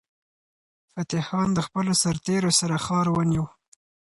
فتح 0.93 1.21
خان 1.29 1.49
د 1.53 1.59
خپلو 1.67 1.91
سرتیرو 2.03 2.51
سره 2.59 2.75
ښار 2.85 3.07
ونیو. 3.11 3.45